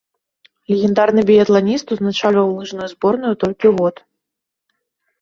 [0.71, 3.95] Легендарны біятланіст узначальваў лыжную зборную толькі год.